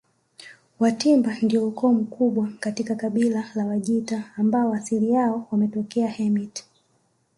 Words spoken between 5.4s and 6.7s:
walitokea Hemit